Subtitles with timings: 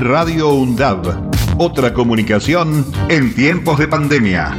[0.00, 1.30] Radio UNDAB.
[1.58, 4.50] Otra comunicación en tiempos de pandemia.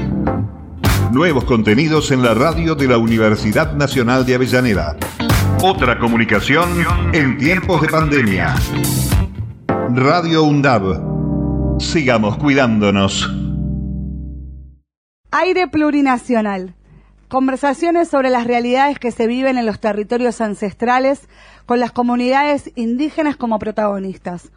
[1.12, 4.98] Nuevos contenidos en la radio de la Universidad Nacional de Avellaneda.
[5.64, 6.70] Otra comunicación
[7.12, 8.54] en tiempos de pandemia.
[9.96, 11.80] Radio UNDAB.
[11.80, 13.28] Sigamos cuidándonos.
[15.32, 16.76] Aire plurinacional.
[17.30, 21.28] Conversaciones sobre las realidades que se viven en los territorios ancestrales
[21.66, 24.52] con las comunidades indígenas como protagonistas.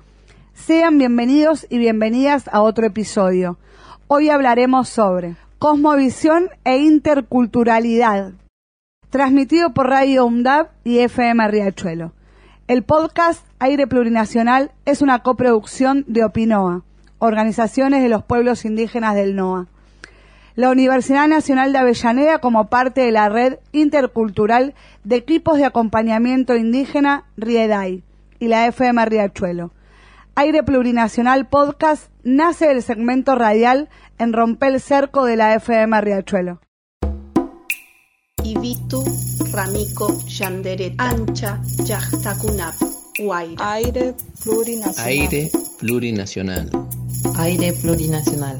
[0.54, 3.58] Sean bienvenidos y bienvenidas a otro episodio.
[4.06, 8.32] Hoy hablaremos sobre cosmovisión e interculturalidad,
[9.10, 12.12] transmitido por Radio UNDAB y FM Riachuelo.
[12.66, 16.82] El podcast Aire Plurinacional es una coproducción de Opinoa,
[17.18, 19.66] organizaciones de los pueblos indígenas del NOA
[20.56, 26.54] la Universidad Nacional de Avellaneda como parte de la red intercultural de equipos de acompañamiento
[26.54, 28.04] indígena RIEDAI
[28.38, 29.72] y la FM Riachuelo.
[30.36, 33.88] Aire Plurinacional Podcast nace del segmento radial
[34.18, 36.60] en Rompel Cerco de la FM Riachuelo.
[38.42, 39.02] Ibitu,
[39.52, 42.74] Ramico, Yanderet, Ancha, Yachtakunap,
[43.58, 45.08] Aire plurinacional.
[45.08, 46.70] Aire plurinacional.
[47.36, 48.58] Aire plurinacional.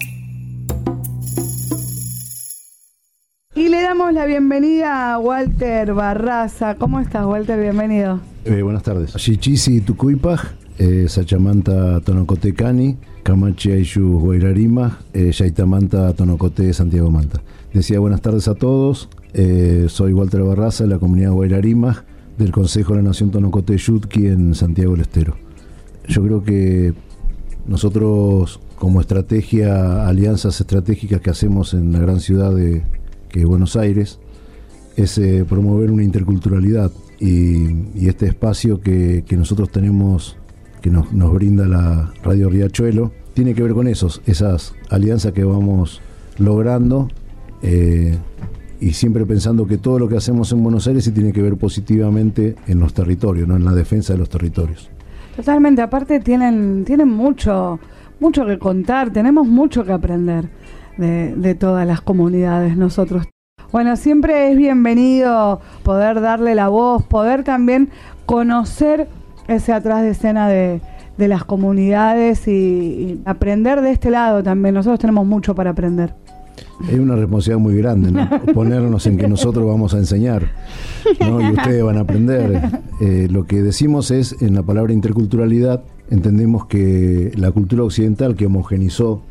[3.56, 6.76] Y le damos la bienvenida a Walter Barraza.
[6.76, 7.60] ¿Cómo estás, Walter?
[7.60, 8.20] Bienvenido.
[8.44, 9.14] Eh, buenas tardes.
[9.16, 17.42] Shichisi Tucuipaj, eh, Sachamanta Tonocotecani, Camachi Aishu Guairarima, eh, Yaitamanta Tonocote Santiago Manta.
[17.72, 19.08] Decía buenas tardes a todos.
[19.32, 22.04] Eh, soy Walter Barraza de la comunidad Guairarima
[22.38, 25.36] del Consejo de la Nación Tonocote Yutki en Santiago del Estero.
[26.08, 26.92] Yo creo que
[27.66, 32.82] nosotros, como estrategia, alianzas estratégicas que hacemos en la gran ciudad de
[33.44, 34.18] Buenos Aires,
[34.96, 40.36] es eh, promover una interculturalidad y, este espacio que, nosotros tenemos,
[40.84, 46.02] que nos, brinda la Radio Riachuelo, tiene que ver con esos, esas alianzas que vamos
[46.36, 47.08] logrando
[47.62, 48.18] eh,
[48.80, 51.56] y siempre pensando que todo lo que hacemos en Buenos Aires se tiene que ver
[51.56, 53.56] positivamente en los territorios, ¿no?
[53.56, 54.90] en la defensa de los territorios.
[55.34, 57.80] Totalmente, aparte tienen, tienen mucho,
[58.20, 60.50] mucho que contar, tenemos mucho que aprender
[60.98, 63.24] de, de, todas las comunidades nosotros.
[63.72, 67.88] Bueno, siempre es bienvenido poder darle la voz, poder también
[68.26, 69.08] conocer
[69.48, 70.80] ese atrás de escena de,
[71.18, 74.74] de las comunidades y, y, aprender de este lado también.
[74.74, 76.14] Nosotros tenemos mucho para aprender.
[76.88, 78.28] Es una responsabilidad muy grande, ¿no?
[78.54, 80.50] Ponernos en que nosotros vamos a enseñar
[81.20, 81.40] ¿no?
[81.40, 82.60] y ustedes van a aprender.
[83.00, 88.46] Eh, lo que decimos es, en la palabra interculturalidad, entendemos que la cultura occidental que
[88.46, 89.22] homogenizó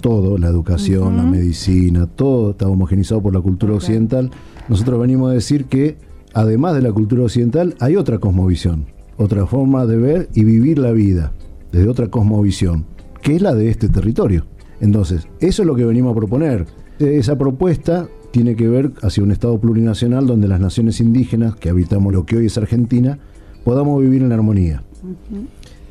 [0.00, 1.16] todo, la educación, uh -huh.
[1.16, 3.84] la medicina, todo está homogenizado por la cultura okay.
[3.84, 4.30] occidental.
[4.68, 5.96] Nosotros venimos a decir que
[6.32, 8.86] además de la cultura occidental hay otra cosmovisión,
[9.20, 11.32] otra forma de ver y vivir la vida,
[11.72, 12.86] desde otra cosmovisión,
[13.22, 14.46] que es la de este territorio.
[14.80, 16.66] Entonces, eso es lo que venimos a proponer.
[16.98, 22.12] Esa propuesta tiene que ver hacia un Estado plurinacional donde las naciones indígenas, que habitamos
[22.12, 23.18] lo que hoy es Argentina,
[23.62, 24.82] podamos vivir en armonía.
[25.02, 25.46] Uh -huh.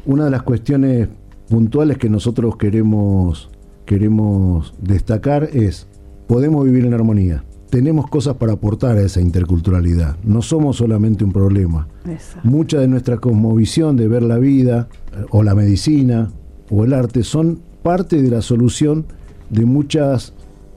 [0.06, 1.07] Una de las cuestiones
[1.50, 3.50] puntuales que nosotros queremos
[3.85, 5.88] queremos destacar es,
[6.28, 11.31] podemos vivir en armonía, tenemos cosas para aportar a esa interculturalidad, no somos solamente un
[11.31, 11.88] problema.
[12.06, 12.47] Exacto.
[12.47, 14.88] Mucha de nuestra cosmovisión de ver la vida,
[15.30, 16.30] o la medicina,
[16.69, 19.06] o el arte, son parte de la solución
[19.50, 20.34] de muchas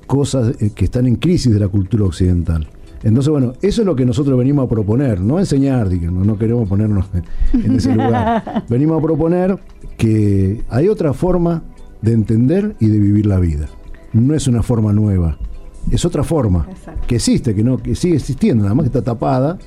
[0.07, 2.69] cosas eh, que están en crisis de la cultura occidental.
[3.03, 6.39] Entonces, bueno, eso es lo que nosotros venimos a proponer, no a enseñar, digamos, no
[6.39, 7.07] queremos ponernos
[7.53, 8.65] en ese lugar.
[8.69, 9.59] venimos a proponer
[9.97, 11.63] que hay otra forma
[12.01, 13.67] de entender y de vivir la vida.
[14.13, 15.39] No es una forma nueva,
[15.91, 17.07] es otra forma Exacto.
[17.07, 19.59] que existe, que no que sigue existiendo, nada más que está tapada.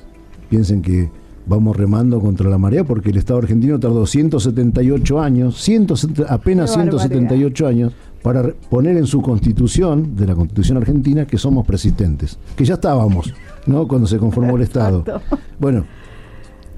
[0.48, 1.10] Piensen que
[1.46, 7.66] vamos remando contra la marea porque el Estado argentino tardó 178 años, 170, apenas 178
[7.66, 12.74] años para poner en su constitución, de la constitución argentina, que somos persistentes, que ya
[12.74, 13.32] estábamos,
[13.66, 13.86] ¿no?
[13.86, 15.04] Cuando se conformó el Estado.
[15.60, 15.84] Bueno,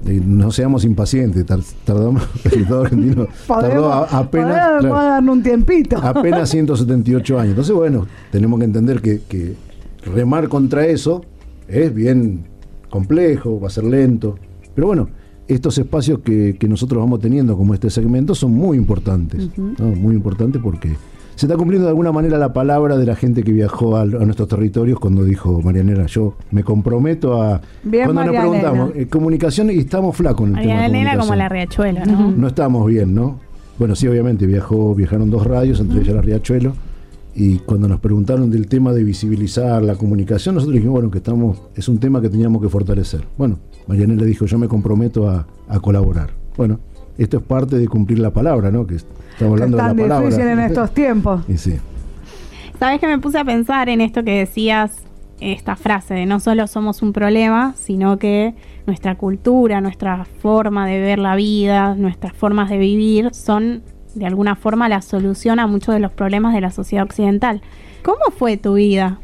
[0.05, 1.45] eh, no seamos impacientes,
[1.83, 5.97] tardamos, el Estado argentino tardó a, apenas, claro, un tiempito.
[6.01, 7.49] apenas 178 años.
[7.49, 9.55] Entonces, bueno, tenemos que entender que, que,
[10.05, 11.25] remar contra eso
[11.67, 12.45] es bien
[12.89, 14.35] complejo, va a ser lento,
[14.73, 15.09] pero bueno,
[15.47, 19.79] estos espacios que, que nosotros vamos teniendo como este segmento son muy importantes, uh -huh.
[19.79, 19.85] ¿no?
[19.87, 20.95] muy importantes porque
[21.39, 24.05] se está cumpliendo de alguna manera la palabra de la gente que viajó a, a
[24.05, 27.61] nuestros territorios cuando dijo Marianela, yo me comprometo a...
[27.81, 31.27] Bien, cuando nos preguntamos, eh, comunicación y estamos flacos en el Marianela tema de comunicación.
[31.27, 32.11] como la Riachuelo, ¿no?
[32.11, 32.35] Uh -huh.
[32.35, 33.39] No estamos bien, ¿no?
[33.77, 36.03] Bueno, sí, obviamente viajó, viajaron dos radios, entre uh -huh.
[36.03, 36.73] ellas la Riachuelo,
[37.33, 41.61] y cuando nos preguntaron del tema de visibilizar la comunicación, nosotros dijimos, bueno, que estamos,
[41.73, 43.21] es un tema que teníamos que fortalecer.
[43.37, 46.31] Bueno, Marianela dijo, yo me comprometo a, a colaborar.
[46.57, 46.81] Bueno,
[47.19, 48.87] esto es parte de cumplir la palabra, ¿no?
[48.87, 50.19] Que estamos hablando de la palabra.
[50.21, 51.43] difícil en estos tiempos.
[51.49, 51.77] Y sí.
[52.79, 55.03] Sabes que me puse a pensar en esto que decías,
[55.41, 58.55] esta frase de no solo somos un problema, sino que
[58.87, 63.83] nuestra cultura, nuestra forma de ver la vida, nuestras formas de vivir son
[64.15, 67.61] de alguna forma la solución a muchos de los problemas de la sociedad occidental.
[68.01, 69.19] ¿Cómo fue tu vida?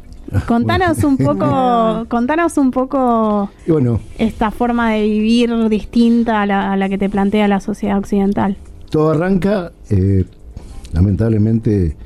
[0.46, 6.98] Contanos un poco, contanos un poco bueno, esta forma de vivir distinta a la, que
[6.98, 8.56] te plantea la sociedad occidental.
[8.90, 10.24] Todo arranca, eh,
[10.92, 11.96] lamentablemente,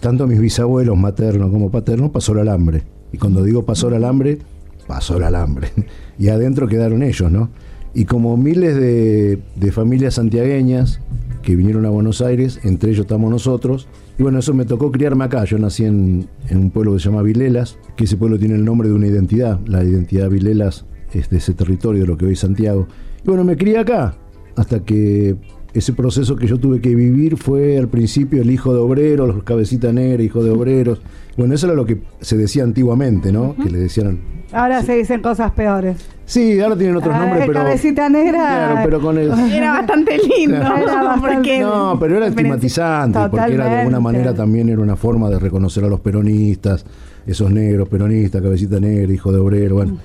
[0.00, 2.84] tanto mis bisabuelos maternos como paternos pasó el alambre.
[3.12, 4.38] Y cuando digo pasó el alambre,
[4.86, 5.70] pasó el alambre.
[6.18, 7.50] y adentro quedaron ellos, ¿no?
[7.92, 11.00] Y como miles de, de familias santiagueñas
[11.42, 13.88] que vinieron a Buenos Aires, entre ellos estamos nosotros,
[14.20, 15.44] y bueno, eso me tocó criarme acá.
[15.46, 18.86] Yo nací en, un pueblo que se llama Vilelas, que ese pueblo tiene el nombre
[18.86, 19.58] de una identidad.
[19.66, 20.84] La identidad Vilelas
[21.14, 22.86] es de ese territorio, de lo que hoy es Santiago.
[23.24, 24.14] Y bueno, me crié acá,
[24.56, 25.36] hasta que
[25.72, 29.42] ese proceso que yo tuve que vivir fue al principio el hijo de obreros, los
[29.42, 31.00] cabecitas negras, hijo de obreros.
[31.38, 33.56] Bueno, eso era lo que se decía antiguamente, ¿no?
[33.56, 34.20] Que le decían.
[34.52, 35.96] Ahora se dicen cosas peores.
[36.30, 37.60] Sí, ahora tienen otros ah, nombres, pero.
[37.60, 38.38] Cabecita negra.
[38.38, 39.30] Claro, pero con el.
[39.52, 40.58] Era bastante lindo.
[41.60, 45.84] no, pero era estigmatizante, porque era de alguna manera también era una forma de reconocer
[45.84, 46.84] a los peronistas,
[47.26, 49.98] esos negros peronistas, cabecita negra, hijo de obrero, bueno.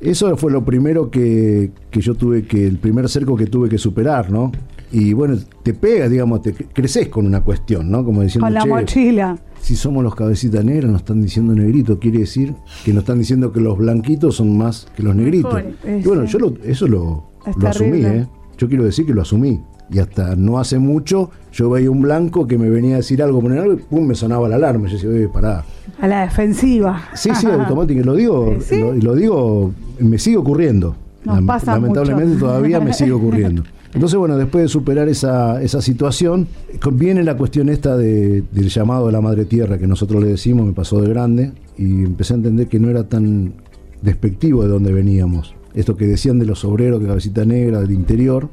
[0.00, 3.78] Eso fue lo primero que, que, yo tuve que, el primer cerco que tuve que
[3.78, 4.52] superar, ¿no?
[4.92, 8.04] Y bueno, te pegas, digamos, te creces con una cuestión, ¿no?
[8.04, 9.38] Como diciendo, con la mochila.
[9.60, 13.52] Si somos los cabecitas negras, nos están diciendo negrito, quiere decir que nos están diciendo
[13.52, 15.62] que los blanquitos son más que los negritos.
[15.84, 17.24] Y bueno, yo eso lo,
[17.56, 18.26] lo asumí, ¿eh?
[18.56, 19.60] Yo quiero decir que lo asumí.
[19.90, 23.40] Y hasta no hace mucho yo veía un blanco que me venía a decir algo,
[23.40, 24.86] poner algo y pum, me sonaba la alarma.
[24.88, 25.64] Yo decía, oye, pará.
[26.00, 27.02] A la defensiva.
[27.14, 28.04] Sí, sí, automático.
[28.04, 30.94] Lo digo, y lo digo, me sigue ocurriendo.
[31.24, 33.62] Lamentablemente todavía me sigue ocurriendo.
[33.94, 36.46] Entonces, bueno, después de superar esa, esa situación,
[36.92, 40.72] viene la cuestión esta del llamado de la madre tierra que nosotros le decimos, me
[40.72, 43.54] pasó de grande, y empecé a entender que no era tan
[44.02, 45.54] despectivo de donde veníamos.
[45.74, 48.50] Esto que decían de los obreros, que cabecita negra, del interior,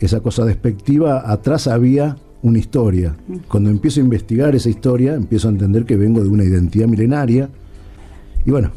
[0.00, 3.16] esa cosa despectiva, atrás había una historia.
[3.48, 7.48] Cuando empiezo a investigar esa historia, empiezo a entender que vengo de una identidad milenaria.
[8.44, 8.72] Y bueno.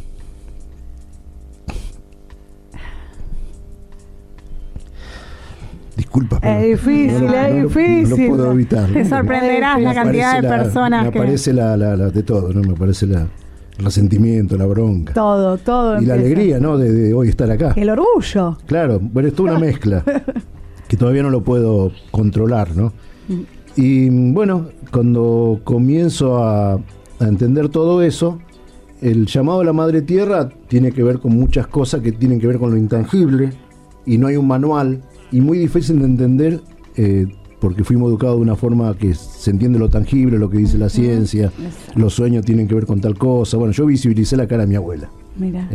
[6.41, 8.29] Es difícil, es difícil.
[8.29, 8.89] No, puedo evitar.
[8.91, 12.61] Te sorprenderás la cantidad de personas me aparece la, la, de todo, ¿no?
[12.61, 13.27] Me aparece la,
[13.77, 15.13] el resentimiento, la bronca.
[15.13, 16.01] Todo, todo.
[16.01, 16.77] Y la alegría, ¿no?
[16.77, 17.73] De, de, hoy estar acá.
[17.75, 18.57] El orgullo.
[18.65, 20.03] Claro, bueno, es toda una mezcla.
[20.87, 22.93] que todavía no lo puedo controlar, ¿no?
[23.75, 26.79] Y bueno, cuando comienzo a,
[27.19, 28.39] entender todo eso,
[29.01, 32.47] el llamado a la madre tierra tiene que ver con muchas cosas que tienen que
[32.47, 33.51] ver con lo intangible
[34.05, 35.01] y no hay un manual
[35.35, 36.61] y muy difícil de entender
[36.95, 37.27] eh,
[37.59, 40.87] porque fuimos educados de una forma que se entiende lo tangible, lo que dice la
[40.87, 41.51] ciencia,
[41.95, 43.57] los sueños tienen que ver con tal cosa.
[43.57, 45.09] Bueno, yo visibilicé la cara de mi abuela.
[45.37, 45.69] Mira.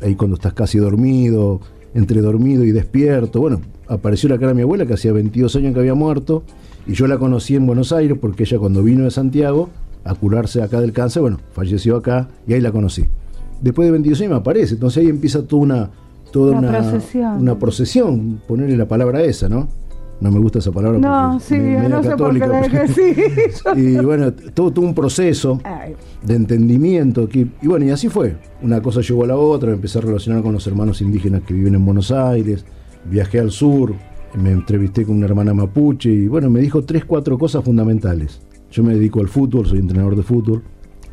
[0.00, 1.60] ahí cuando estás casi dormido,
[1.92, 3.38] entre dormido y despierto.
[3.40, 6.44] Bueno, apareció la cara de mi abuela que hacía 22 años que había muerto
[6.86, 9.68] y yo la conocí en Buenos Aires porque ella cuando vino de Santiago
[10.04, 13.04] a curarse acá del cáncer, bueno, falleció acá y ahí la conocí.
[13.60, 15.90] Después de 22 años me aparece, entonces ahí empieza toda una
[16.32, 17.40] toda una, procesión.
[17.40, 19.68] una procesión, ponerle la palabra esa, ¿no?
[20.20, 21.00] No me gusta esa palabra.
[21.00, 23.14] No, sí, no sé por qué sí.
[23.76, 25.60] y bueno, todo, todo un proceso
[26.22, 27.28] de entendimiento.
[27.28, 28.36] Que, y bueno, y así fue.
[28.62, 31.54] Una cosa llegó a la otra, me empecé a relacionar con los hermanos indígenas que
[31.54, 32.64] viven en Buenos Aires,
[33.04, 33.94] viajé al sur,
[34.34, 38.40] me entrevisté con una hermana mapuche y bueno, me dijo tres, cuatro cosas fundamentales.
[38.70, 40.62] Yo me dedico al fútbol, soy entrenador de fútbol.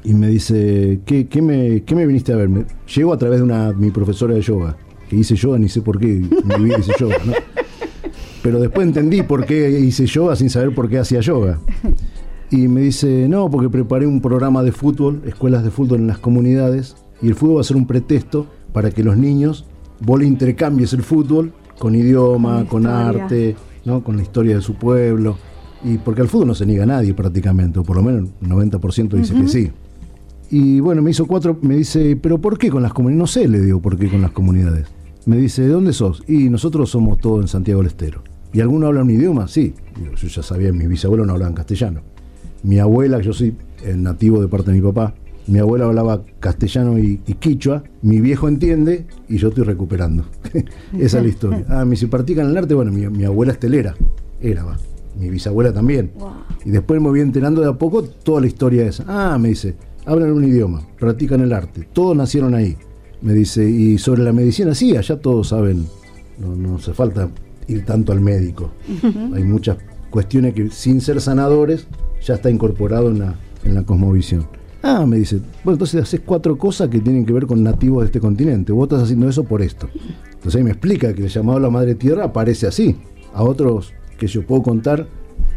[0.03, 2.49] Y me dice, ¿qué, qué me, qué me viniste a ver?
[2.95, 4.77] llego a través de una, mi profesora de yoga,
[5.09, 7.33] que hice yoga, ni sé por qué mi vida hice yoga, ¿no?
[8.41, 11.59] Pero después entendí por qué hice yoga sin saber por qué hacía yoga.
[12.51, 16.17] Y me dice, no, porque preparé un programa de fútbol, escuelas de fútbol en las
[16.17, 19.65] comunidades, y el fútbol va a ser un pretexto para que los niños,
[19.99, 24.03] vos le intercambies el fútbol con idioma, con, arte, ¿no?
[24.03, 25.37] con la historia de su pueblo.
[25.83, 28.49] Y porque al fútbol no se niega a nadie prácticamente, o por lo menos el
[28.49, 29.71] 90% dice que sí.
[30.49, 33.19] Y bueno, me hizo cuatro, me dice, ¿pero por qué con las comunidades?
[33.19, 34.87] No sé, le digo, ¿por qué con las comunidades?
[35.29, 36.23] Me dice, ¿de dónde sos?
[36.27, 38.23] Y nosotros somos todos en Santiago del Estero.
[38.51, 39.47] ¿Y alguno habla un idioma?
[39.47, 39.75] Sí.
[40.19, 42.01] yo ya sabía, mis bisabuelos no hablaban castellano.
[42.63, 43.55] Mi abuela, yo soy
[43.95, 45.13] nativo de parte de mi papá,
[45.45, 50.25] mi abuela hablaba castellano y, quichua, mi viejo entiende y yo estoy recuperando.
[50.97, 51.65] Esa es la historia.
[51.69, 53.95] Ah, me se practican el arte, bueno, mi, abuela es telera,
[54.41, 54.77] era, va.
[55.15, 56.11] Mi bisabuela también.
[56.65, 59.03] Y después me voy enterando de a poco toda la historia esa.
[59.07, 59.75] Ah, me dice,
[60.07, 62.75] hablan un idioma, practican el arte, todos nacieron ahí.
[63.21, 65.85] Me dice, y sobre la medicina, sí, allá todos saben,
[66.37, 67.29] no, no hace falta
[67.67, 68.71] ir tanto al médico.
[69.33, 69.77] Hay muchas
[70.09, 71.87] cuestiones que sin ser sanadores
[72.25, 74.47] ya está incorporado en la, en la cosmovisión.
[74.81, 78.05] Ah, me dice, bueno, entonces haces cuatro cosas que tienen que ver con nativos de
[78.07, 78.71] este continente.
[78.71, 79.89] Vos estás haciendo eso por esto.
[80.33, 82.95] Entonces ahí me explica que el llamado a la Madre Tierra aparece así.
[83.33, 85.07] A otros que yo puedo contar,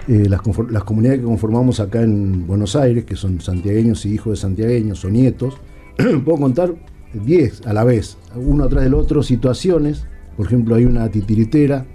[0.09, 0.41] eh, las,
[0.71, 5.05] las, comunidades que conformamos acá en Buenos Aires, que son santiagueños y hijos de santiagueños
[5.05, 5.55] o nietos,
[6.25, 6.75] puedo contar
[7.15, 10.05] 10 a la vez, uno atrás del otro, situaciones.
[10.37, 11.87] Por ejemplo, hay una titiritera,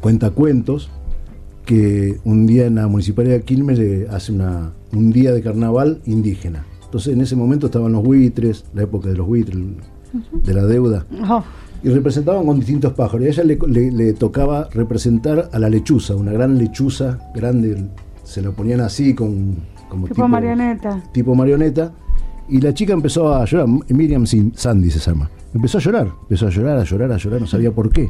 [0.00, 0.90] cuenta cuentos,
[1.66, 6.00] que un día en la municipalidad de Quilmes le hace una, un día de carnaval
[6.06, 6.64] indígena.
[6.84, 9.58] Entonces en ese momento estaban los buitres, la época de los buitres,
[10.32, 11.04] de la deuda.
[11.28, 11.42] Oh.
[11.82, 13.26] Y representaban con distintos pájaros.
[13.26, 17.88] Y a ella le, tocaba representar a la lechuza, una gran lechuza grande.
[18.22, 19.56] Se la ponían así, con,
[19.88, 21.02] como tipo, marioneta.
[21.12, 21.92] Tipo marioneta.
[22.48, 23.68] Y la chica empezó a llorar.
[23.88, 25.30] Miriam Sandy se llama.
[25.54, 26.12] Empezó a llorar.
[26.22, 27.40] Empezó a llorar, a llorar, a llorar.
[27.40, 28.08] No sabía por qué.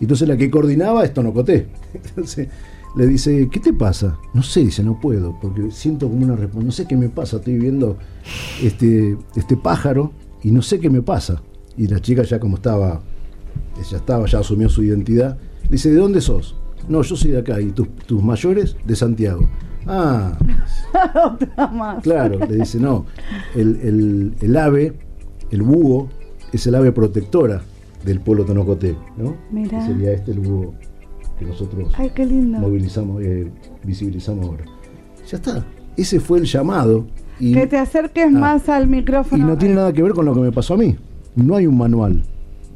[0.00, 1.68] Entonces la que coordinaba es Tonocoté.
[1.94, 2.48] Entonces
[2.96, 4.18] le dice, ¿qué te pasa?
[4.34, 7.36] No sé, dice, no puedo, porque siento como una respuesta, no sé qué me pasa,
[7.36, 7.98] estoy viendo
[8.62, 11.42] este, este pájaro y no sé qué me pasa.
[11.76, 13.00] Y la chica ya como estaba,
[13.90, 15.38] ya estaba, ya asumió su identidad,
[15.70, 16.56] dice, ¿de dónde sos?
[16.88, 19.48] No, yo soy de acá, y tus, tus mayores de Santiago.
[19.86, 20.38] Ah,
[22.02, 23.06] claro, le dice, no,
[23.54, 24.94] el, el ave,
[25.50, 26.08] el búho,
[26.52, 27.62] es el ave protectora
[28.04, 29.36] del pueblo tonocoté, ¿no?
[29.86, 30.74] Sería este el búho
[31.38, 31.92] que nosotros
[32.60, 33.50] movilizamos, eh,
[33.84, 34.64] visibilizamos ahora.
[35.30, 35.64] Ya está,
[35.96, 37.06] ese fue el llamado.
[37.38, 38.38] Y, que te acerques ah.
[38.38, 39.44] más al micrófono.
[39.44, 40.96] Y no tiene nada que ver con lo que me pasó a mí.
[41.36, 42.22] No hay un manual.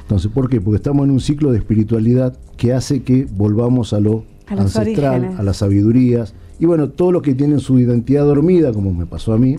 [0.03, 0.61] Entonces, ¿por qué?
[0.61, 5.43] Porque estamos en un ciclo de espiritualidad que hace que volvamos a lo ancestral, a
[5.43, 6.33] las sabidurías.
[6.59, 9.57] Y bueno, todo lo que tienen su identidad dormida, como me pasó a mí,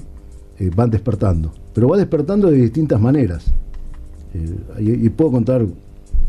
[0.59, 1.53] eh, van despertando.
[1.75, 3.53] Pero va despertando de distintas maneras.
[4.35, 5.67] Eh, y, y, puedo contar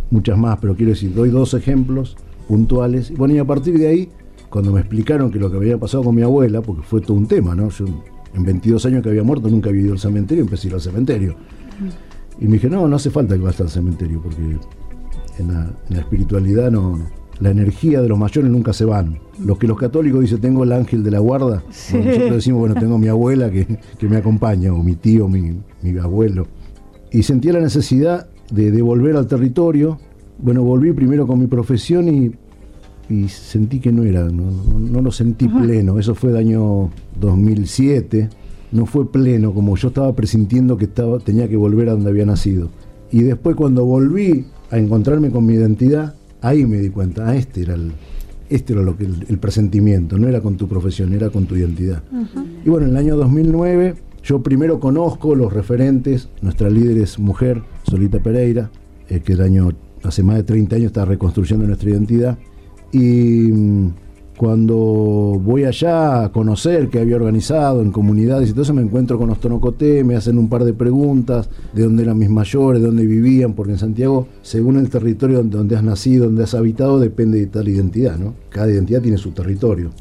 [0.10, 2.18] muchas más, pero quiero decir, doy dos ejemplos
[2.48, 3.16] puntuales.
[3.16, 4.10] Bueno, y a partir de ahí,
[4.50, 7.28] cuando me explicaron que lo que había pasado con mi abuela, porque fue todo un
[7.28, 7.70] tema, ¿no?
[7.70, 7.86] Yo
[8.34, 10.82] en 22 años que había muerto nunca había ido al cementerio, empecé a ir al
[10.82, 11.36] cementerio.
[12.40, 14.58] Y me dije, no, no hace falta que vayas al cementerio, porque
[15.40, 17.00] en la, espiritualidad no,
[17.40, 19.20] la energía de los mayores nunca se van.
[19.44, 22.98] Los que los católicos dicen, tengo el ángel de la guarda, nosotros decimos, bueno, tengo
[22.98, 26.48] mi abuela que, me acompaña, o mi tío, mi, mi abuelo.
[27.12, 30.00] Y sentía la necesidad de, de volver al territorio,
[30.38, 32.32] bueno, volví primero con mi profesión y,
[33.30, 36.00] sentí que no era, no, lo sentí pleno.
[36.00, 36.90] Eso fue el año
[37.20, 38.30] 2007.
[38.76, 42.26] No fue pleno, como yo estaba presintiendo que estaba, tenía que volver a donde había
[42.26, 42.70] nacido.
[43.10, 47.62] Y después cuando volví a encontrarme con mi identidad, ahí me di cuenta, ah, este
[47.62, 47.94] era el,
[48.50, 52.04] este era lo que el, presentimiento, no era con tu profesión, era con tu identidad.
[52.66, 57.62] Y bueno, en el año 2009 yo primero conozco los referentes, nuestra líder es mujer,
[57.84, 58.72] Solita Pereira,
[59.08, 59.70] eh, que el año
[60.04, 62.38] hace más de 30 años está reconstruyendo nuestra identidad.
[62.92, 63.94] Y mm,
[64.38, 69.40] cuando voy allá a conocer que había organizado en comunidades eso, me encuentro con los
[69.40, 73.54] tonocoté, me hacen un par de preguntas de dónde eran mis mayores, de dónde vivían,
[73.54, 77.68] porque en Santiago, según el territorio donde has nacido, donde has habitado, depende de tal
[77.68, 78.34] identidad, ¿no?
[78.50, 79.92] Cada identidad tiene su territorio.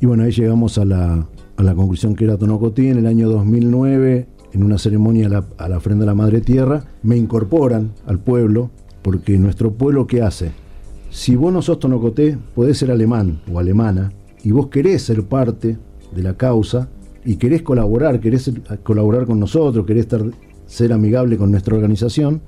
[0.00, 3.28] Y bueno, ahí llegamos a la, a la conclusión que era Tonocoté en el año
[3.28, 7.92] 2009, en una ceremonia a la, a la ofrenda a la Madre Tierra, me incorporan
[8.06, 8.70] al pueblo
[9.02, 10.52] porque nuestro pueblo, ¿qué hace?
[11.10, 14.12] Si vos no sos tonocoté, podés ser alemán o alemana,
[14.42, 15.78] y vos querés ser parte
[16.14, 16.88] de la causa,
[17.24, 18.50] y querés colaborar, querés
[18.82, 20.24] colaborar con nosotros, querés estar,
[20.66, 22.40] ser amigable con nuestra organización,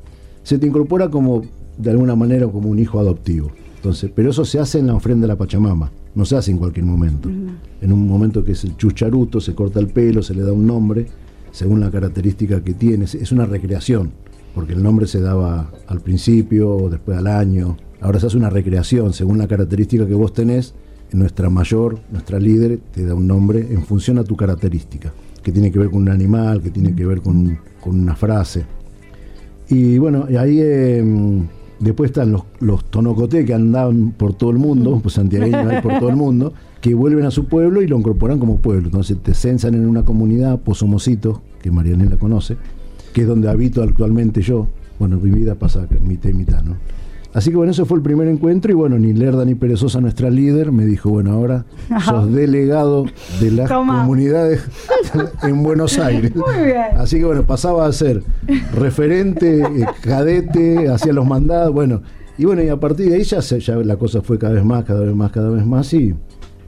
[0.42, 1.42] se te incorpora como,
[1.76, 3.50] de alguna manera, como un hijo adoptivo.
[3.76, 6.58] Entonces, pero eso se hace en la ofrenda de la Pachamama, no se hace en
[6.58, 7.28] cualquier momento.
[7.28, 10.66] En un momento que es el chucharuto, se corta el pelo, se le da un
[10.66, 11.06] nombre,
[11.50, 14.12] según la característica que tiene, es una recreación
[14.54, 17.76] porque el nombre se daba al principio, después al año.
[18.00, 20.74] Ahora se hace una recreación según la característica que vos tenés.
[21.12, 25.72] Nuestra mayor, nuestra líder, te da un nombre en función a tu característica, que tiene
[25.72, 28.64] que ver con un animal, que tiene que ver con, una frase.
[29.68, 31.48] Y bueno, ahí em,
[31.80, 35.98] después están los, los tonocoté que andaban por todo el mundo, pues santiagueños hay por
[35.98, 38.86] todo el mundo, que vuelven a su pueblo y lo incorporan como pueblo.
[38.86, 42.56] Entonces te censan en una comunidad, Pozomocito, que Marianela conoce,
[43.12, 44.68] que es donde habito actualmente yo.
[45.00, 46.76] Bueno, mi vida pasa mitad y mitad, ¿no?
[47.32, 50.30] Así que bueno, ese fue el primer encuentro y bueno, ni Lerda ni Perezosa, nuestra
[50.30, 51.64] líder, me dijo, bueno, ahora
[52.04, 53.06] sos delegado
[53.40, 54.62] de las comunidades
[55.42, 56.34] en Buenos Aires.
[56.34, 56.96] Muy bien.
[56.96, 58.22] Así que bueno, pasaba a ser
[58.72, 62.02] referente, eh, cadete, hacía los mandados, bueno,
[62.36, 64.84] y bueno, y a partir de ahí ya, ya la cosa fue cada vez más,
[64.84, 66.14] cada vez más, cada vez más y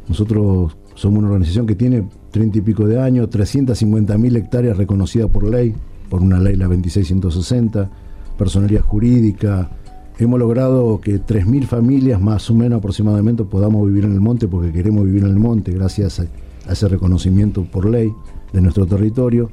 [0.09, 5.29] nosotros somos una organización que tiene treinta y pico de años, 350 mil hectáreas reconocidas
[5.29, 5.75] por ley,
[6.09, 7.91] por una ley, la 2660,
[8.37, 9.71] personería jurídica,
[10.19, 14.73] hemos logrado que 3.000 familias más o menos aproximadamente podamos vivir en el monte porque
[14.73, 16.27] queremos vivir en el monte gracias a,
[16.71, 18.13] ese reconocimiento por ley
[18.53, 19.51] de nuestro territorio,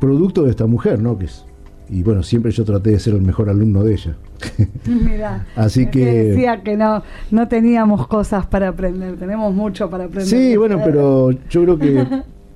[0.00, 1.18] producto de esta mujer, ¿no?
[1.18, 1.44] Que es,
[1.88, 4.16] y bueno, siempre yo traté de ser el mejor alumno de ella.
[4.86, 7.02] Mira, así que decía que no
[7.32, 10.26] no teníamos cosas para aprender, tenemos mucho para aprender.
[10.26, 12.06] Sí, bueno, pero yo creo que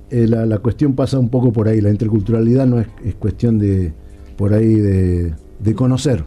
[0.09, 3.91] eh, la, cuestión pasa un poco por ahí, la interculturalidad no es, es cuestión de
[4.37, 6.23] por ahí de, de conocer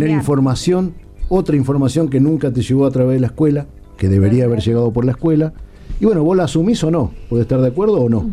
[0.00, 0.94] Tener información,
[1.28, 4.92] otra información que nunca te llegó a través de la escuela, que debería haber llegado
[4.92, 5.52] por la escuela.
[6.00, 8.30] Y bueno, vos la asumís o no, puede estar de acuerdo o no.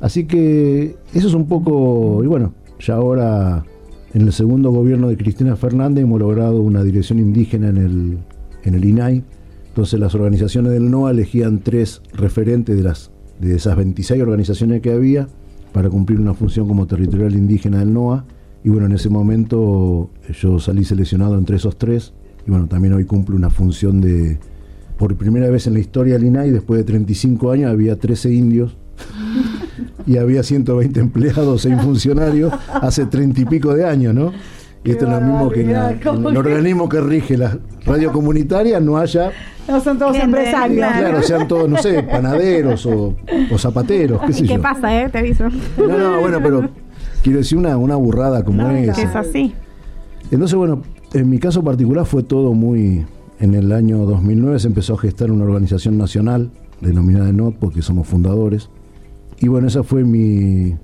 [0.00, 3.64] Así que eso es un poco, y bueno, ya ahora
[4.12, 8.18] en el segundo gobierno de Cristina Fernández hemos logrado una dirección indígena en el,
[8.64, 9.24] en el INAI.
[9.68, 13.10] Entonces las organizaciones del NOA elegían tres referentes de, las,
[13.40, 15.26] de esas 26 organizaciones que había
[15.72, 18.24] para cumplir una función como territorial indígena del NOA
[18.64, 22.14] y bueno, en ese momento eh, yo salí seleccionado entre esos tres.
[22.46, 24.38] Y bueno, también hoy cumplo una función de.
[24.96, 28.76] Por primera vez en la historia del INAI, después de 35 años, había 13 indios
[30.06, 34.32] y había 120 empleados, 6 funcionarios, hace 30 y pico de años, ¿no?
[34.84, 38.98] Y esto es lo mismo que en, el organismo que rige la radio comunitaria no
[38.98, 39.32] haya.
[39.66, 40.86] No son todos empresarios.
[40.86, 43.16] Claro, sean todos, no sé, panaderos o,
[43.58, 45.08] zapateros, qué sé ¿Qué pasa, eh?
[45.08, 45.48] Te aviso.
[45.78, 46.68] No, no, bueno, pero
[47.24, 49.02] quiero decir, una, una burrada como esa.
[49.02, 49.54] Es así.
[50.30, 53.04] Entonces, bueno, en mi caso particular fue todo muy...
[53.40, 58.06] En el año 2009 se empezó a gestar una organización nacional denominada NOT, porque somos
[58.06, 58.70] fundadores.
[59.40, 60.76] Y bueno, ese fue mi,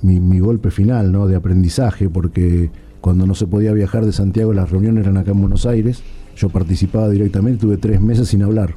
[0.00, 1.26] mi, golpe final ¿no?
[1.26, 2.70] de aprendizaje, porque
[3.00, 6.02] cuando no se podía viajar de Santiago, las reuniones eran acá en Buenos Aires,
[6.36, 8.76] yo participaba directamente, tuve tres meses sin hablar,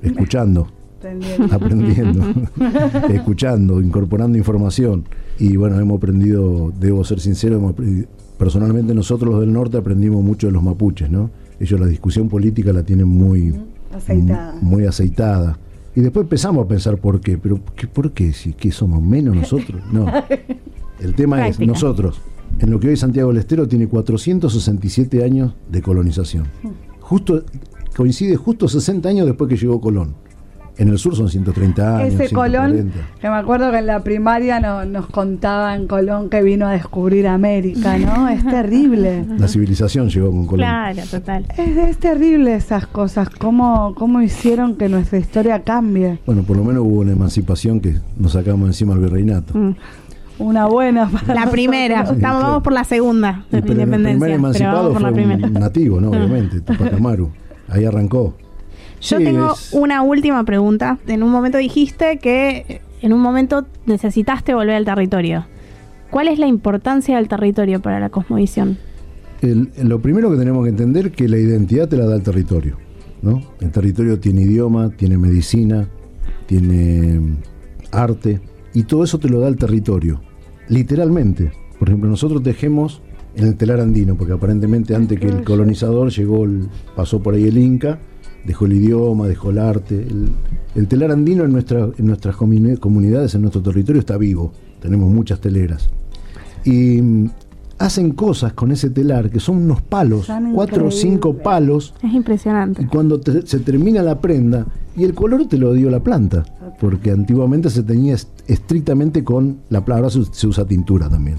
[0.00, 0.68] escuchando
[1.50, 2.24] aprendiendo,
[3.08, 5.04] escuchando, incorporando información.
[5.38, 7.74] Y bueno, hemos aprendido, debo ser sincero,
[8.38, 11.30] personalmente nosotros los del norte aprendimos mucho de los mapuches, ¿no?
[11.58, 13.54] Ellos la discusión política la tienen muy
[13.92, 14.54] aceitada.
[14.60, 15.58] Muy aceitada.
[15.94, 18.32] Y después empezamos a pensar por qué, pero ¿qué, ¿por qué?
[18.32, 19.82] Si que somos menos nosotros.
[19.90, 20.06] No.
[21.00, 22.20] El tema es nosotros.
[22.58, 26.46] En lo que hoy Santiago del Estero tiene 467 años de colonización.
[27.00, 27.44] Justo
[27.94, 30.14] coincide justo 60 años después que llegó Colón.
[30.78, 32.20] En el sur son 130 años.
[32.20, 36.66] Ese Colón, que me acuerdo que en la primaria no, nos contaban Colón que vino
[36.66, 38.28] a descubrir América, ¿no?
[38.36, 39.24] Es terrible.
[39.38, 40.66] La civilización llegó con Colón.
[40.66, 41.46] Claro, total.
[41.56, 46.18] Es, terrible esas cosas, cómo, cómo hicieron que nuestra historia cambie.
[46.26, 49.56] Bueno, por lo menos hubo una emancipación que nos sacamos encima al virreinato.
[49.56, 49.74] Mm.
[50.38, 54.10] Una buena La primera, Estamos, vamos por la segunda de la independencia.
[54.10, 56.10] El primer emancipado fue un nativo, ¿no?
[56.10, 57.30] Obviamente, Tupac Amaru.
[57.68, 58.34] Ahí arrancó.
[59.00, 60.98] Yo tengo una última pregunta.
[61.06, 65.46] En un momento dijiste que en un momento necesitaste volver al territorio.
[66.10, 68.78] ¿Cuál es la importancia del territorio para la cosmovisión?
[69.42, 72.78] lo primero que tenemos que entender es que la identidad te la da el territorio.
[73.22, 73.42] ¿no?
[73.60, 75.88] El territorio tiene idioma, tiene medicina,
[76.46, 77.36] tiene mm,
[77.92, 78.40] arte,
[78.74, 80.20] y todo eso te lo da el territorio,
[80.68, 81.52] literalmente.
[81.78, 83.02] Por ejemplo, nosotros tejemos
[83.34, 86.46] en el telar andino, porque aparentemente antes que el colonizador llegó,
[86.94, 87.98] pasó por ahí el Inca,
[88.46, 90.06] dejó el idioma, dejó el arte.
[90.74, 94.52] El, telar andino en, nuestra, en nuestras comunidades, en nuestro territorio, está vivo.
[94.80, 95.90] Tenemos muchas teleras.
[96.64, 97.30] Y mm,
[97.78, 101.94] hacen cosas con ese telar que son unos palos, cuatro o cinco palos.
[102.02, 102.82] Es impresionante.
[102.82, 106.44] Y cuando se termina la prenda, y el color te lo dio la planta,
[106.80, 111.36] porque antiguamente se tenía estrictamente con la planta, ahora se usa tintura también.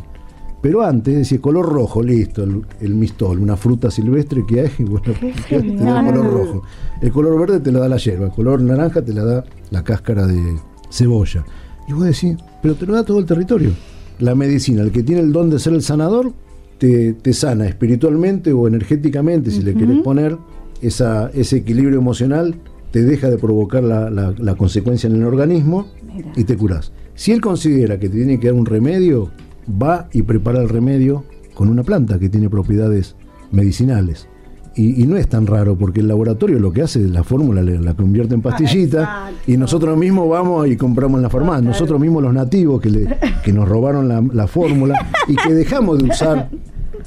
[0.68, 5.14] Pero antes decía color rojo, listo, el, mistol, una fruta silvestre que hay, bueno,
[5.48, 6.64] te da color rojo.
[7.02, 9.82] El color verde te lo da la hierba, el color naranja te la da la
[9.82, 10.58] cáscara de
[10.92, 11.46] cebolla.
[11.88, 13.72] Y vos decís, pero te lo da todo el territorio.
[14.20, 16.34] La medicina, el que tiene el don de ser el sanador,
[16.80, 20.38] te, sana espiritualmente o energéticamente, si le querés poner,
[20.82, 22.60] esa, ese equilibrio emocional
[22.92, 25.88] te deja de provocar la, consecuencia en el organismo
[26.36, 26.92] y te curás.
[27.16, 29.32] Si él considera que te tiene que dar un remedio,
[29.70, 33.16] va y prepara el remedio con una planta que tiene propiedades
[33.52, 34.28] medicinales.
[34.76, 37.96] Y, no es tan raro porque el laboratorio lo que hace es la fórmula la,
[37.96, 41.68] convierte en pastillita y nosotros mismos vamos y compramos en la farmacia.
[41.68, 44.94] Nosotros mismos los nativos que, le, que nos robaron la, fórmula
[45.28, 46.50] y que dejamos de usar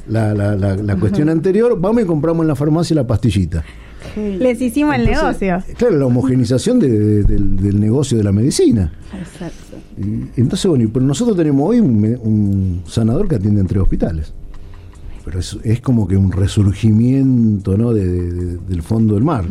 [0.09, 3.63] la, la, cuestión anterior, vamos y compramos en la farmacia la pastillita.
[4.17, 5.63] Les hicimos el negocio.
[5.77, 8.93] Claro, la homogenización del, negocio de la medicina.
[9.17, 9.70] Exacto
[10.37, 14.33] entonces, bueno, pero nosotros tenemos hoy un, sanador que atiende entre hospitales.
[15.25, 17.93] Pero es, como que un resurgimiento ¿no?
[17.93, 19.45] del fondo del mar.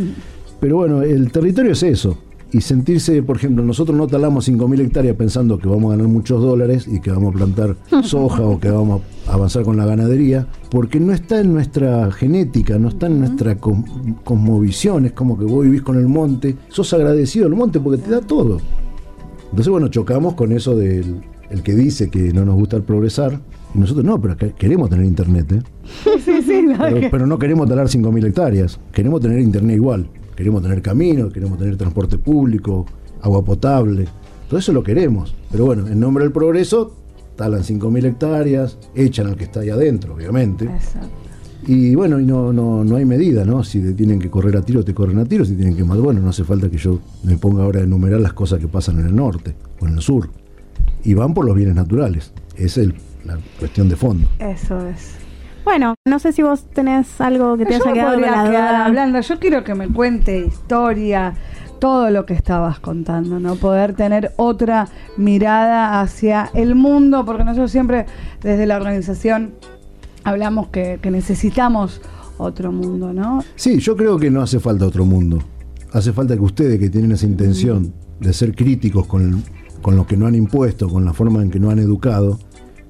[0.60, 2.18] Pero bueno, el territorio es eso.
[2.52, 6.42] y sentirse, por ejemplo, nosotros no talamos 5.000 hectáreas pensando que vamos a ganar muchos
[6.42, 10.46] dólares y que vamos a plantar soja o que vamos a avanzar con la ganadería,
[10.70, 15.64] porque no está en nuestra genética, no está en nuestra cosmovisión, es como que vos
[15.64, 18.58] vivís con el monte, sos agradecido al monte porque te da todo.
[19.50, 23.40] Entonces, bueno, chocamos con eso del el que dice que no nos gusta el progresar,
[23.74, 25.62] y nosotros no, pero queremos tener internet, ¿eh?
[26.24, 30.08] Sí, sí, pero, pero no queremos talar 5.000 hectáreas, queremos tener internet igual.
[30.36, 32.86] Queremos tener caminos, queremos tener transporte público,
[33.20, 34.06] agua potable,
[34.48, 35.34] todo eso lo queremos.
[35.50, 36.96] Pero bueno, en nombre del progreso,
[37.36, 40.64] talan 5.000 hectáreas, echan al que está ahí adentro, obviamente.
[40.64, 41.08] Exacto.
[41.66, 43.62] Y bueno, y no, no, no hay medida, ¿no?
[43.62, 45.98] Si te tienen que correr a tiro, te corren a tiro, si tienen que más,
[45.98, 48.98] bueno, no hace falta que yo me ponga ahora a enumerar las cosas que pasan
[49.00, 50.30] en el norte o en el sur.
[51.04, 52.32] Y van por los bienes naturales.
[52.56, 52.88] Esa es
[53.24, 54.28] la cuestión de fondo.
[54.38, 55.14] Eso es.
[55.64, 59.20] Bueno, no sé si vos tenés algo que te haya quedado la hablando.
[59.20, 61.34] Yo quiero que me cuente historia,
[61.78, 63.56] todo lo que estabas contando, ¿no?
[63.56, 68.06] Poder tener otra mirada hacia el mundo, porque nosotros siempre
[68.42, 69.54] desde la organización
[70.24, 72.00] hablamos que, necesitamos
[72.38, 73.44] otro mundo, ¿no?
[73.56, 75.42] Sí, yo creo que no hace falta otro mundo.
[75.92, 79.42] Hace falta que ustedes que tienen esa intención de ser críticos con,
[79.82, 82.38] con lo que no han impuesto, con la forma en que no han educado,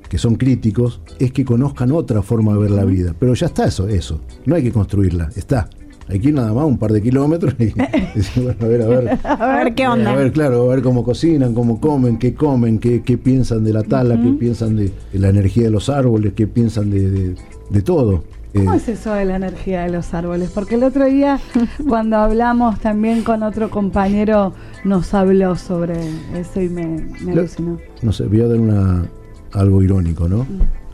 [0.08, 3.14] que son críticos, es que conozcan otra forma de ver la vida.
[3.18, 4.20] Pero ya está eso, eso.
[4.44, 5.70] No hay que construirla, está.
[6.16, 7.72] Ir nada más un par de kilómetros y
[8.40, 9.18] bueno, a ver, a ver.
[9.24, 10.12] A ver qué onda.
[10.12, 13.72] A ver, claro, a ver cómo cocinan, cómo comen, qué comen, qué, qué piensan de
[13.72, 17.34] la tala, qué piensan de, la energía de los árboles, qué piensan de,
[17.70, 18.24] de, todo.
[18.54, 20.50] ¿Cómo eh, es eso de la energía de los árboles?
[20.52, 21.38] Porque el otro día,
[21.88, 24.52] cuando hablamos también con otro compañero,
[24.84, 25.94] nos habló sobre
[26.34, 27.78] eso y me, me alucinó.
[28.02, 29.04] No sé, voy a dar una,
[29.52, 30.46] algo irónico, ¿no?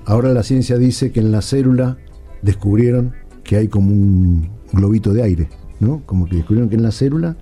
[0.04, 1.96] Ahora la ciencia dice que en la célula
[2.42, 5.48] descubrieron que hay como un globito de aire,
[5.80, 6.02] ¿no?
[6.06, 7.36] Como que descubrieron que en la célula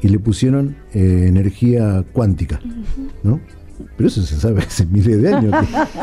[0.00, 2.60] y le pusieron eh, energía cuántica,
[3.22, 3.40] ¿no?
[3.96, 5.54] Pero eso se sabe hace miles de años.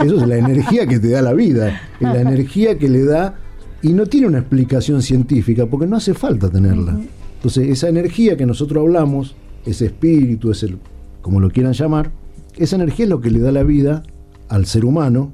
[0.03, 3.35] eso es la energía que te da la vida, es la energía que le da
[3.81, 6.99] y no tiene una explicación científica porque no hace falta tenerla.
[7.35, 10.75] Entonces, esa energía que nosotros hablamos, ese espíritu, ese,
[11.21, 12.11] como lo quieran llamar,
[12.57, 14.03] esa energía es lo que le da la vida
[14.49, 15.31] al ser humano,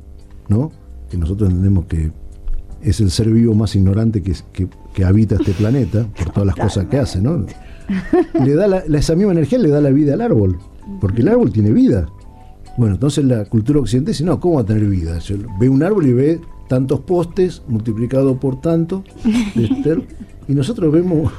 [0.48, 0.72] ¿no?
[1.10, 2.12] que nosotros entendemos que
[2.82, 4.68] es el ser vivo más ignorante que, que,
[5.04, 7.46] habita este planeta, por todas las cosas que hace, ¿no?
[8.44, 10.58] Le da la, esa misma energía le da la vida al árbol,
[11.02, 12.08] porque el árbol tiene vida.
[12.78, 15.20] Bueno, entonces la cultura occidental dice, no, ¿cómo va a tener vida?
[15.60, 19.04] ve un árbol y ve tantos postes multiplicado por tanto,
[20.48, 21.32] y nosotros vemos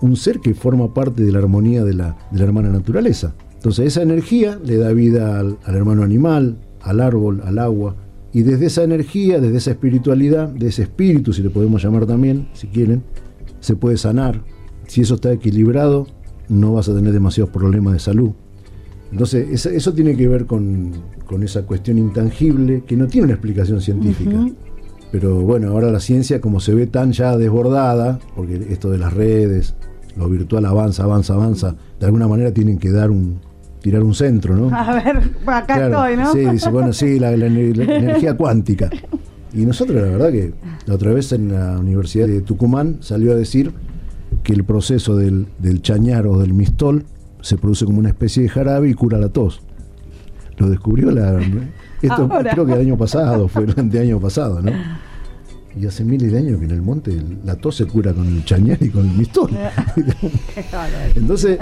[0.00, 3.34] un, ser que forma parte de la armonía de la, de la hermana naturaleza.
[3.54, 7.96] Entonces esa energía le da vida al hermano animal, al árbol, al agua,
[8.38, 12.46] y desde esa energía, desde esa espiritualidad, de ese espíritu, si le podemos llamar también,
[12.52, 13.02] si quieren,
[13.58, 14.44] se puede sanar.
[14.86, 16.06] Si eso está equilibrado,
[16.48, 18.30] no vas a tener demasiados problemas de salud.
[19.10, 20.92] Entonces, eso, tiene que ver con,
[21.42, 24.46] esa cuestión intangible que no tiene una explicación científica.
[25.10, 29.14] Pero bueno, ahora la ciencia, como se ve tan ya desbordada, porque esto de las
[29.14, 29.74] redes,
[30.16, 33.40] lo virtual avanza, avanza, avanza, de alguna manera tienen que dar un,
[33.88, 34.76] tirar un centro, ¿no?
[34.76, 36.32] A ver, acá estoy, ¿no?
[36.32, 38.90] Sí, dice, bueno, sí, la, energía cuántica.
[39.54, 40.52] Y nosotros, la verdad que
[40.84, 43.72] la otra vez en la Universidad de Tucumán salió a decir
[44.42, 47.06] que el proceso del, del chañar o del mistol
[47.40, 49.62] se produce como una especie de jarabe y cura la tos.
[50.58, 51.40] Lo descubrió la...
[52.02, 54.70] Esto creo que el año pasado, fue el año pasado, ¿no?
[55.80, 58.44] Y hace miles de años que en el monte la tos se cura con el
[58.44, 59.50] chañar y con el mistol.
[61.16, 61.58] Entonces,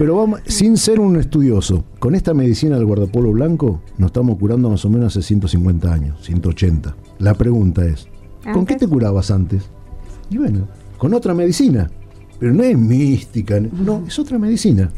[0.00, 4.70] pero vamos, sin ser un estudioso, con esta medicina del guardapolo blanco nos estamos curando
[4.70, 6.96] más o menos hace 150 años, 180.
[7.18, 8.08] La pregunta es,
[8.50, 9.64] ¿con qué te curabas antes?
[10.30, 11.90] Y bueno, con otra medicina.
[12.38, 14.90] Pero no es mística, no, es otra medicina.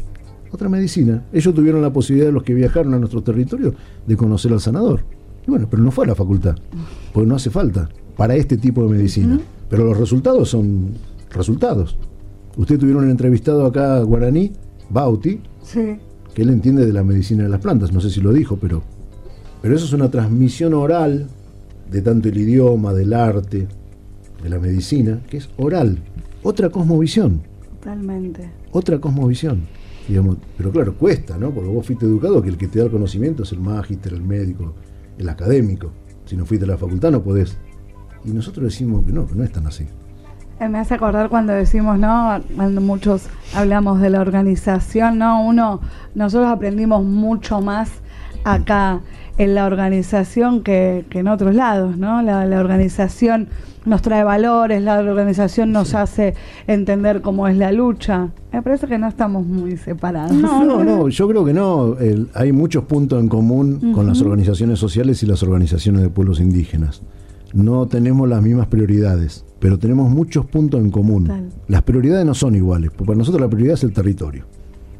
[0.53, 1.25] Otra medicina.
[1.33, 3.75] Ellos tuvieron la posibilidad, los que viajaron a nuestro territorio,
[4.07, 5.03] de conocer al sanador.
[5.45, 6.55] Y bueno, pero no fue a la facultad,
[7.11, 9.37] porque no hace falta para este tipo de medicina.
[9.69, 10.91] Pero los resultados son
[11.29, 11.97] resultados.
[12.55, 14.53] Usted tuvieron un entrevistado acá, Guaraní,
[14.93, 15.41] Bauti,
[16.33, 18.83] que él entiende de la medicina de las plantas, no sé si lo dijo, pero,
[19.61, 21.27] pero eso es una transmisión oral
[21.89, 23.67] de tanto el idioma, del arte,
[24.41, 25.97] de la medicina, que es oral.
[26.43, 27.41] Otra cosmovisión.
[27.79, 28.49] Totalmente.
[28.71, 29.61] Otra cosmovisión.
[30.07, 31.51] Digamos, pero claro, cuesta, ¿no?
[31.51, 34.21] Porque vos fuiste educado que el que te da el conocimiento es el magíster, el
[34.21, 34.73] médico,
[35.17, 35.91] el académico.
[36.25, 37.57] Si no fuiste a la facultad no podés
[38.25, 39.85] y nosotros decimos que no, que no es tan así.
[40.63, 42.39] Eh, me hace acordar cuando decimos, ¿no?
[42.55, 45.43] Cuando muchos hablamos de la organización, ¿no?
[45.45, 45.81] Uno,
[46.15, 47.89] nosotros aprendimos mucho más
[48.43, 49.01] acá
[49.37, 52.21] en la organización que, en otros lados, ¿no?
[52.21, 53.47] La, organización
[53.85, 56.35] nos trae valores, la organización nos hace
[56.67, 58.29] entender cómo es la lucha.
[58.53, 60.33] Me parece que no estamos muy separados.
[60.33, 61.97] No, no, no yo creo que no.
[62.35, 67.01] hay muchos puntos en común con las organizaciones sociales y las organizaciones de pueblos indígenas.
[67.53, 71.31] No tenemos las mismas prioridades, pero tenemos muchos puntos en común.
[71.69, 74.43] Las prioridades no son iguales, porque para nosotros la prioridad es el territorio.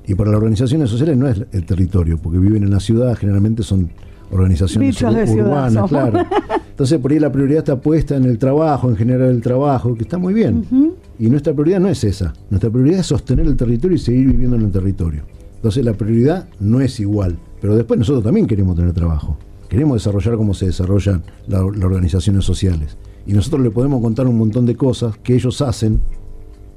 [0.08, 3.62] Y para las organizaciones sociales no es el territorio, porque viven en la ciudad, generalmente
[3.62, 3.90] son
[4.32, 6.26] organizaciones urbanas, claro.
[6.70, 10.04] Entonces por ahí la prioridad está puesta en el trabajo, en generar el trabajo, que
[10.04, 10.96] está muy bien.
[11.20, 12.32] Y nuestra prioridad no es esa.
[12.50, 15.24] Nuestra prioridad es sostener el territorio y seguir viviendo en el territorio.
[15.58, 17.38] Entonces la prioridad no es igual.
[17.60, 19.38] Pero después nosotros también queremos tener trabajo.
[19.68, 22.96] Queremos desarrollar como se desarrollan las organizaciones sociales.
[23.26, 26.02] Y nosotros le podemos contar un montón de cosas que ellos hacen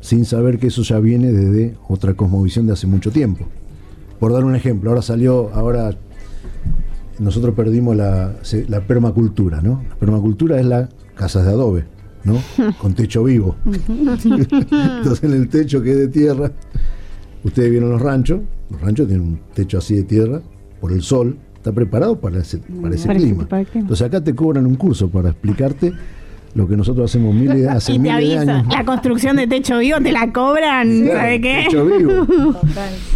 [0.00, 3.46] sin saber que eso ya viene desde otra cosmovisión de hace mucho tiempo.
[4.20, 5.96] Por dar un ejemplo, ahora salió, ahora
[7.18, 8.34] nosotros perdimos la,
[8.86, 9.82] permacultura, ¿no?
[9.88, 11.84] La permacultura es la casas de adobe,
[12.24, 12.38] ¿no?
[12.80, 13.56] Con techo vivo.
[13.64, 16.52] Entonces en el techo que es de tierra,
[17.42, 20.40] ustedes vieron los ranchos, los ranchos tienen un techo así de tierra,
[20.80, 23.48] por el sol, está preparado para ese, para ese clima.
[23.74, 25.92] Entonces acá te cobran un curso para explicarte
[26.56, 28.66] lo que nosotros hacemos miles, hace y miles de años.
[28.72, 31.64] La construcción de techo vivo te la cobran, ¿sabe qué?
[31.66, 32.26] Techo vivo.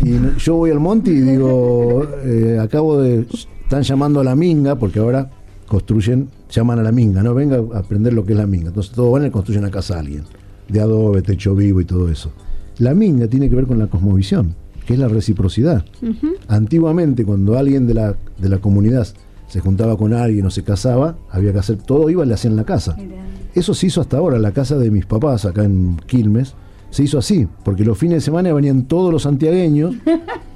[0.04, 3.26] Y yo voy al monte y digo, eh, acabo de
[3.62, 5.30] están llamando a la minga, porque ahora
[5.66, 8.68] construyen, llaman a la minga, no venga a aprender lo que es la minga.
[8.68, 10.24] Entonces todos van y construyen a casa a alguien,
[10.68, 12.32] de adobe, techo vivo y todo eso.
[12.78, 15.84] La minga tiene que ver con la cosmovisión, que es la reciprocidad.
[16.48, 19.06] Antiguamente, cuando alguien de la, de la comunidad
[19.50, 22.54] se juntaba con alguien o se casaba, había que hacer todo, iba y le hacían
[22.54, 22.96] la casa.
[23.52, 26.54] Eso se hizo hasta ahora, la casa de mis papás acá en Quilmes,
[26.90, 29.94] se hizo así, porque los fines de semana venían todos los santiagueños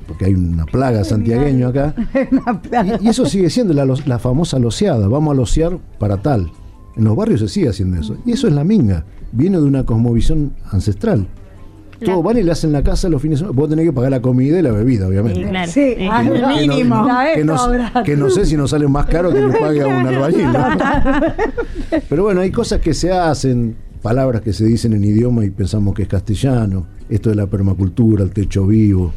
[0.07, 1.95] porque hay una plaga santiagueño acá.
[3.01, 6.53] Y, eso sigue siendo la, famosa loceada, vamos a locear para tal.
[6.97, 8.17] En los barrios se sigue haciendo eso.
[8.25, 11.27] Y eso es la minga, viene de una cosmovisión ancestral.
[12.05, 13.59] Todo van y le hacen la casa los fines de semana.
[13.59, 15.67] Vos tenés que pagar la comida y la bebida, obviamente.
[15.67, 15.97] Sí,
[16.59, 17.07] mínimo.
[18.05, 20.49] Que no, sé si nos sale más caro que le pague a un albañil.
[22.09, 25.95] Pero bueno, hay cosas que se hacen, palabras que se dicen en idioma y pensamos
[25.95, 26.87] que es castellano.
[27.09, 29.13] Esto de la permacultura, el techo vivo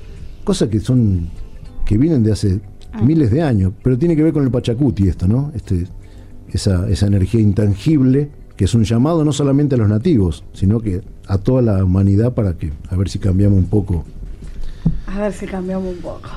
[0.48, 1.28] cosas que son
[1.86, 2.62] que vienen de hace
[2.94, 3.02] ah.
[3.02, 5.52] miles de años, pero tiene que ver con el Pachacuti esto, ¿no?
[5.54, 5.88] Este,
[6.54, 11.02] esa, esa energía intangible que es un llamado no solamente a los nativos, sino que
[11.28, 14.06] a toda la humanidad para que, a ver si cambiamos un poco.
[15.08, 16.30] A ver si cambiamos un poco.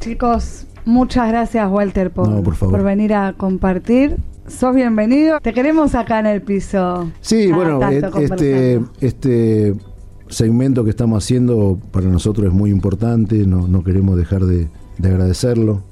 [0.00, 4.16] Chicos, muchas gracias Walter por, por, venir a compartir.
[4.46, 5.40] Sos bienvenido.
[5.40, 7.10] Te queremos acá en el piso.
[7.20, 9.74] Sí, bueno, eh, este, este
[10.30, 15.82] segmento que estamos haciendo para nosotros es muy importante, no, queremos dejar de, agradecerlo.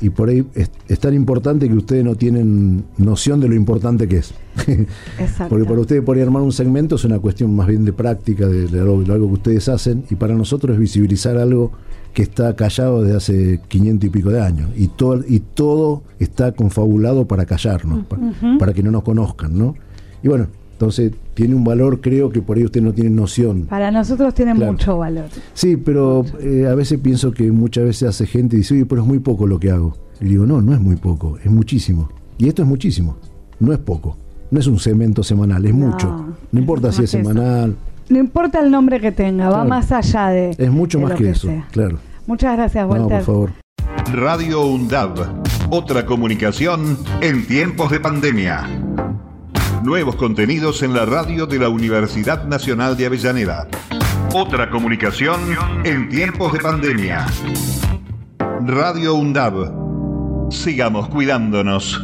[0.00, 4.18] Y por ahí es, tan importante que ustedes no tienen noción de lo importante que
[4.18, 4.34] es.
[5.48, 8.46] Porque para ustedes por ahí armar un segmento es una cuestión más bien de práctica,
[8.46, 11.72] de, algo, que ustedes hacen, y para nosotros es visibilizar algo
[12.12, 14.70] que está callado desde hace 500 y pico de años.
[14.76, 18.22] Y todo, y todo está confabulado para callarnos, para,
[18.58, 19.74] para que no nos conozcan, ¿no?
[20.22, 23.62] Y bueno, entonces tiene un valor, creo que por ahí usted no tiene noción.
[23.62, 25.24] Para nosotros tiene mucho valor.
[25.54, 29.00] Sí, pero eh, a veces pienso que muchas veces hace gente y dice, oye, pero
[29.00, 29.96] es muy poco lo que hago.
[30.20, 32.10] Y digo, no, no es muy poco, es muchísimo.
[32.36, 33.16] Y esto es muchísimo,
[33.58, 34.18] no es poco.
[34.50, 36.34] No es un cemento semanal, es mucho.
[36.52, 37.74] No importa si es semanal.
[38.10, 40.50] No importa el nombre que tenga, va más allá de.
[40.58, 41.98] Es mucho más que, eso, claro.
[42.26, 43.00] Muchas gracias, Walter.
[43.00, 43.50] No, por favor.
[44.12, 48.68] Radio UNDAV, otra comunicación en tiempos de pandemia.
[49.86, 53.68] Nuevos contenidos en la radio de la Universidad Nacional de Avellaneda.
[54.34, 55.38] Otra comunicación
[55.84, 57.24] en tiempos de pandemia.
[58.66, 60.50] Radio UNDAB.
[60.50, 62.02] Sigamos cuidándonos.